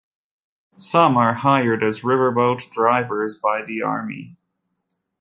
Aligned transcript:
Some 0.77 1.15
are 1.15 1.35
hired 1.35 1.83
as 1.83 2.03
river 2.03 2.31
boat 2.31 2.63
drivers 2.71 3.35
by 3.37 3.61
the 3.61 3.83
Army. 3.83 4.35